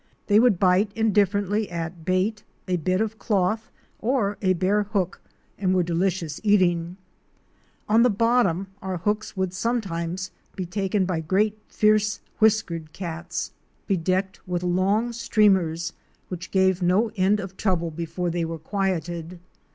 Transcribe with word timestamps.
They 0.25 0.39
would 0.39 0.57
bite 0.57 0.91
indifferently 0.95 1.69
at 1.69 2.05
bait, 2.05 2.43
a 2.67 2.77
bit 2.77 3.01
of 3.01 3.19
cloth, 3.19 3.69
or 3.99 4.35
a 4.41 4.53
bare 4.53 4.81
hook, 4.81 5.21
and 5.59 5.75
were 5.75 5.83
delicious 5.83 6.41
eating. 6.43 6.97
On 7.87 8.01
the 8.01 8.09
bottom 8.09 8.65
our 8.81 8.97
hooks 8.97 9.37
would 9.37 9.53
sometimes 9.53 10.31
be 10.55 10.65
taken 10.65 11.05
by 11.05 11.19
great 11.19 11.55
fierce 11.67 12.19
whiskered 12.39 12.93
cats, 12.93 13.51
14 13.51 13.53
OUR 13.53 13.53
SEARCH 13.53 13.53
FOR 13.53 13.61
A 13.61 13.77
WILDERNESS. 13.77 14.05
bedecked 14.05 14.47
with 14.47 14.63
long 14.63 15.13
streamers, 15.13 15.93
which 16.29 16.49
gave 16.49 16.81
no 16.81 17.11
end 17.15 17.39
of 17.39 17.55
trouble 17.55 17.91
before 17.91 18.31
they 18.31 18.43
were 18.43 18.57
quieted. 18.57 19.39